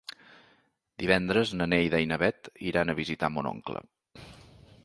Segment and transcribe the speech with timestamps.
[1.03, 3.87] Divendres na Neida i na Bet iran a visitar mon oncle.